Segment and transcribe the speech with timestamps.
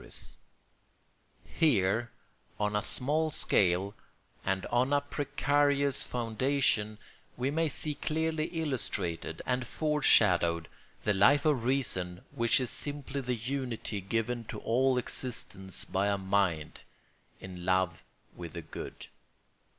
[1.45, 2.09] ]Here,
[2.59, 3.93] on a small scale
[4.43, 6.97] and on a precarious foundation,
[7.37, 10.67] we may see clearly illustrated and foreshadowed
[11.03, 16.17] that Life of Reason which is simply the unity given to all existence by a
[16.17, 16.81] mind
[17.39, 18.03] in love
[18.35, 19.05] with the good.